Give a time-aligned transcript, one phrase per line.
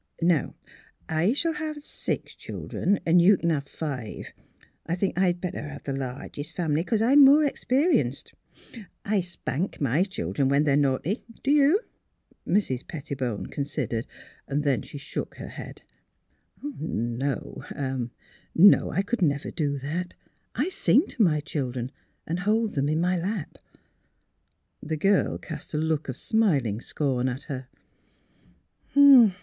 [0.23, 0.55] Now
[1.07, 4.33] I shall have six children, 'n' you can have five.
[4.87, 8.33] I think I'd better have the largest family, 'cause I'm more ex perienced.
[9.05, 11.23] I spank my children when they're naughty.
[11.43, 11.81] Do you?"
[12.57, 12.87] Mrs.
[12.87, 14.07] Pettibone considered.
[14.47, 15.83] Then she shook her head."
[16.81, 18.09] No," she said.''
[18.55, 20.15] No; I could never do that.
[20.55, 21.91] I sing to my children,
[22.25, 23.59] and hold them in my lap."
[24.81, 27.67] The girl cast a look of smiling scorn at her.